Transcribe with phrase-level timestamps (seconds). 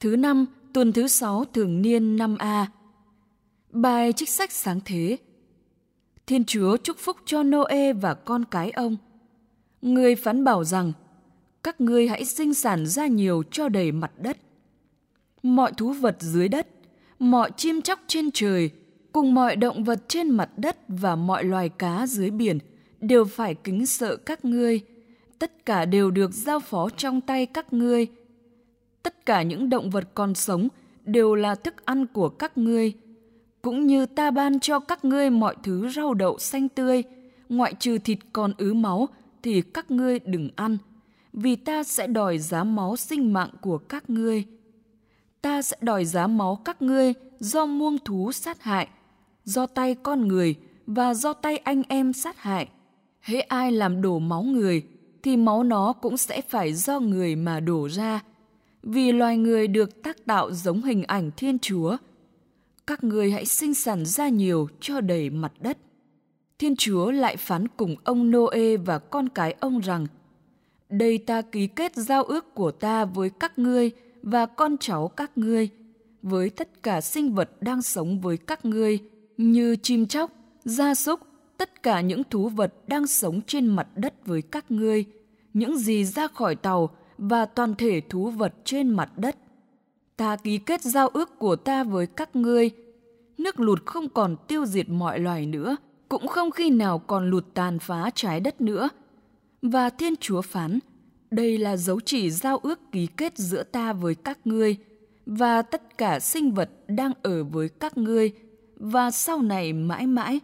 [0.00, 2.66] Thứ năm, tuần thứ sáu thường niên năm A.
[3.70, 5.16] Bài trích sách sáng thế.
[6.26, 8.96] Thiên Chúa chúc phúc cho Noe và con cái ông.
[9.82, 10.92] Người phán bảo rằng,
[11.62, 14.38] các ngươi hãy sinh sản ra nhiều cho đầy mặt đất.
[15.42, 16.68] Mọi thú vật dưới đất,
[17.18, 18.70] mọi chim chóc trên trời,
[19.12, 22.58] cùng mọi động vật trên mặt đất và mọi loài cá dưới biển
[23.00, 24.80] đều phải kính sợ các ngươi.
[25.38, 28.06] Tất cả đều được giao phó trong tay các ngươi–
[29.06, 30.68] tất cả những động vật còn sống
[31.04, 32.92] đều là thức ăn của các ngươi.
[33.62, 37.02] Cũng như ta ban cho các ngươi mọi thứ rau đậu xanh tươi,
[37.48, 39.08] ngoại trừ thịt còn ứ máu,
[39.42, 40.78] thì các ngươi đừng ăn,
[41.32, 44.44] vì ta sẽ đòi giá máu sinh mạng của các ngươi.
[45.42, 48.88] Ta sẽ đòi giá máu các ngươi do muông thú sát hại,
[49.44, 50.54] do tay con người
[50.86, 52.68] và do tay anh em sát hại.
[53.20, 54.82] Hễ ai làm đổ máu người,
[55.22, 58.20] thì máu nó cũng sẽ phải do người mà đổ ra
[58.86, 61.96] vì loài người được tác tạo giống hình ảnh Thiên Chúa.
[62.86, 65.78] Các người hãy sinh sản ra nhiều cho đầy mặt đất.
[66.58, 70.06] Thiên Chúa lại phán cùng ông Noe và con cái ông rằng,
[70.88, 73.90] Đây ta ký kết giao ước của ta với các ngươi
[74.22, 75.68] và con cháu các ngươi,
[76.22, 78.98] với tất cả sinh vật đang sống với các ngươi,
[79.36, 80.30] như chim chóc,
[80.64, 81.20] gia súc,
[81.56, 85.04] tất cả những thú vật đang sống trên mặt đất với các ngươi,
[85.54, 89.36] những gì ra khỏi tàu và toàn thể thú vật trên mặt đất.
[90.16, 92.70] Ta ký kết giao ước của ta với các ngươi.
[93.38, 95.76] Nước lụt không còn tiêu diệt mọi loài nữa,
[96.08, 98.88] cũng không khi nào còn lụt tàn phá trái đất nữa.
[99.62, 100.78] Và Thiên Chúa phán,
[101.30, 104.76] đây là dấu chỉ giao ước ký kết giữa ta với các ngươi
[105.26, 108.32] và tất cả sinh vật đang ở với các ngươi
[108.76, 110.40] và sau này mãi mãi.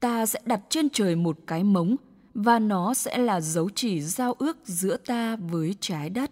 [0.00, 1.96] Ta sẽ đặt trên trời một cái mống
[2.40, 6.30] và nó sẽ là dấu chỉ giao ước giữa ta với trái đất.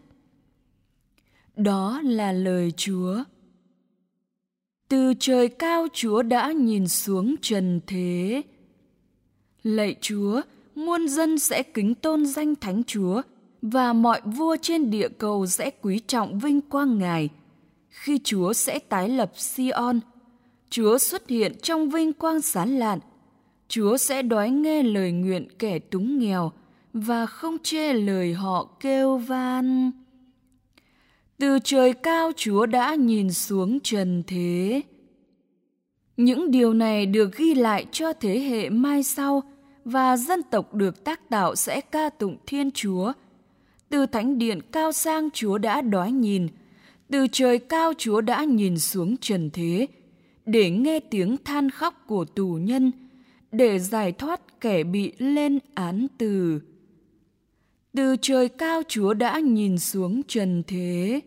[1.57, 3.25] Đó là lời Chúa.
[4.89, 8.43] Từ trời cao Chúa đã nhìn xuống trần thế.
[9.63, 10.41] Lạy Chúa,
[10.75, 13.23] muôn dân sẽ kính tôn danh Thánh Chúa
[13.63, 17.29] và mọi vua trên địa cầu sẽ quý trọng vinh quang Ngài.
[17.89, 20.01] Khi Chúa sẽ tái lập Sion,
[20.71, 22.99] Chúa xuất hiện trong vinh quang sáng lạn
[23.69, 26.53] Chúa sẽ đói nghe lời nguyện kẻ túng nghèo
[26.93, 29.91] và không chê lời họ kêu van.
[31.39, 34.81] Từ trời cao Chúa đã nhìn xuống trần thế.
[36.17, 39.43] Những điều này được ghi lại cho thế hệ mai sau
[39.85, 43.13] và dân tộc được tác tạo sẽ ca tụng Thiên Chúa.
[43.89, 46.49] Từ thánh điện cao sang Chúa đã đói nhìn,
[47.11, 49.87] từ trời cao Chúa đã nhìn xuống trần thế
[50.47, 52.93] để nghe tiếng than khóc của tù nhân–
[53.57, 56.61] để giải thoát kẻ bị lên án từ.
[57.95, 61.21] Từ trời cao Chúa đã nhìn xuống trần thế.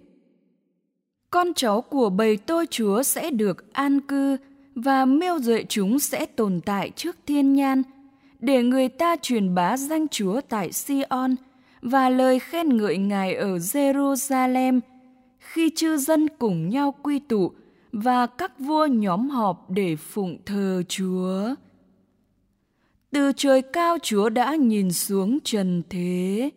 [1.32, 4.38] Con cháu của bầy tôi Chúa sẽ được an cư
[4.76, 7.84] và miêu duệ chúng sẽ tồn tại trước thiên nhan
[8.40, 11.36] để người ta truyền bá danh Chúa tại Sion
[11.82, 14.80] và lời khen ngợi Ngài ở Jerusalem
[15.40, 17.52] khi chư dân cùng nhau quy tụ
[17.92, 21.56] và các vua nhóm họp để phụng thờ Chúa.
[23.14, 26.50] Từ trời cao Chúa đã nhìn xuống trần thế.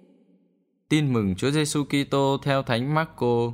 [0.89, 3.53] Tin mừng Chúa Giêsu Kitô theo Thánh Marco.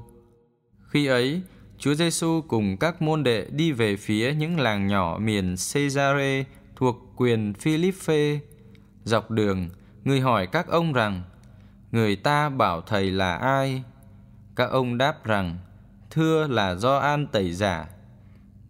[0.89, 1.43] Khi ấy,
[1.79, 6.45] Chúa Giêsu cùng các môn đệ đi về phía những làng nhỏ miền Caesare
[6.77, 8.39] thuộc quyền Philippe.
[9.05, 9.69] Dọc đường,
[10.05, 11.23] người hỏi các ông rằng:
[11.93, 13.83] Người ta bảo thầy là ai?
[14.57, 15.59] Các ông đáp rằng:
[16.11, 17.89] Thưa là do An Tẩy Giả.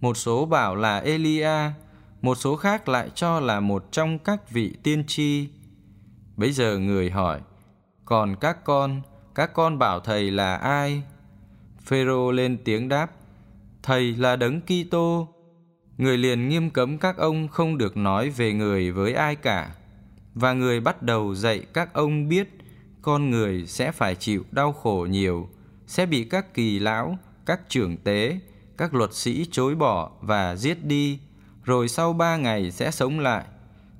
[0.00, 1.70] Một số bảo là Elia,
[2.22, 5.48] một số khác lại cho là một trong các vị tiên tri.
[6.36, 7.40] Bây giờ người hỏi,
[8.04, 9.02] còn các con,
[9.34, 11.02] các con bảo thầy là ai?
[11.82, 13.10] Phêrô lên tiếng đáp,
[13.82, 15.28] thầy là đấng Kitô.
[15.98, 19.74] Người liền nghiêm cấm các ông không được nói về người với ai cả.
[20.34, 22.48] Và người bắt đầu dạy các ông biết
[23.02, 25.48] con người sẽ phải chịu đau khổ nhiều,
[25.86, 28.40] sẽ bị các kỳ lão, các trưởng tế,
[28.76, 31.18] các luật sĩ chối bỏ và giết đi
[31.68, 33.44] rồi sau ba ngày sẽ sống lại.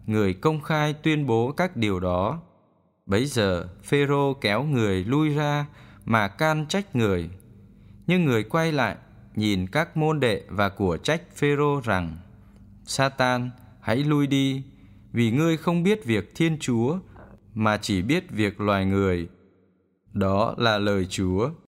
[0.07, 2.41] Người công khai tuyên bố các điều đó.
[3.07, 5.67] Bấy giờ, Phêrô kéo người lui ra
[6.05, 7.31] mà can trách người.
[8.07, 8.97] Nhưng người quay lại,
[9.35, 12.17] nhìn các môn đệ và của trách Phêrô rằng:
[12.85, 13.51] Satan,
[13.81, 14.63] hãy lui đi,
[15.13, 16.99] vì ngươi không biết việc Thiên Chúa
[17.55, 19.29] mà chỉ biết việc loài người.
[20.13, 21.51] Đó là lời Chúa.